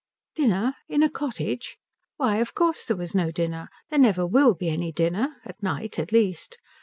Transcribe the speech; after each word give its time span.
"Dinner? 0.33 0.77
In 0.89 1.03
a 1.03 1.11
cottage? 1.11 1.77
Why 2.17 2.37
of 2.37 2.55
course 2.55 2.85
there 2.87 2.97
was 2.97 3.13
no 3.13 3.29
dinner. 3.29 3.69
There 3.91 3.99
never 3.99 4.25
will 4.25 4.55
be 4.55 4.67
any 4.67 4.91
dinner 4.91 5.35
at 5.45 5.61
night, 5.61 5.99
at 5.99 6.11
least. 6.11 6.57